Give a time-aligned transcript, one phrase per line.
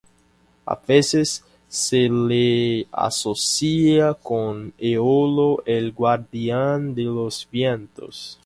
[0.65, 8.39] A veces se le asocia con Eolo, el Guardián de los Vientos.